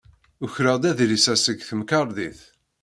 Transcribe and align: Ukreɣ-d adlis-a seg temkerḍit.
Ukreɣ-d 0.43 0.83
adlis-a 0.89 1.35
seg 1.37 1.59
temkerḍit. 1.69 2.39